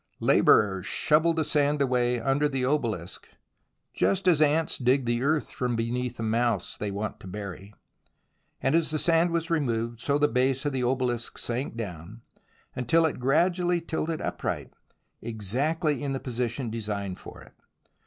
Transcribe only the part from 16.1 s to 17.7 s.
the position designed for it.